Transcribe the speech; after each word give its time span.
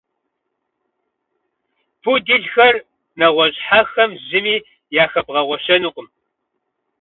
Пуделхэр 2.01 2.75
нэгъуэщӏ 3.19 3.61
хьэхэм 3.65 4.11
зыми 4.27 4.55
яхэбгъэгъуэщэнукъым. 5.03 6.07